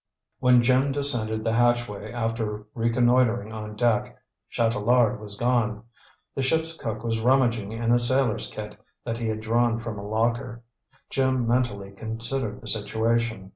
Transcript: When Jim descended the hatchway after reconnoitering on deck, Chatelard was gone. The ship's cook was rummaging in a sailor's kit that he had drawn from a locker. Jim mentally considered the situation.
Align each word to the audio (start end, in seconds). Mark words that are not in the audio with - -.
When 0.39 0.63
Jim 0.63 0.91
descended 0.91 1.43
the 1.43 1.53
hatchway 1.53 2.11
after 2.11 2.65
reconnoitering 2.73 3.53
on 3.53 3.75
deck, 3.75 4.17
Chatelard 4.49 5.19
was 5.19 5.37
gone. 5.37 5.83
The 6.33 6.41
ship's 6.41 6.75
cook 6.75 7.03
was 7.03 7.19
rummaging 7.19 7.71
in 7.71 7.91
a 7.91 7.99
sailor's 7.99 8.49
kit 8.51 8.81
that 9.05 9.19
he 9.19 9.27
had 9.27 9.41
drawn 9.41 9.79
from 9.79 9.99
a 9.99 10.03
locker. 10.03 10.63
Jim 11.11 11.45
mentally 11.47 11.91
considered 11.91 12.61
the 12.61 12.67
situation. 12.67 13.49